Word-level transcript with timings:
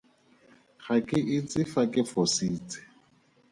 Ga 0.83 0.97
ke 1.07 1.17
itse 1.37 1.59
fa 1.71 1.83
ke 1.93 2.01
fositse. 2.11 2.79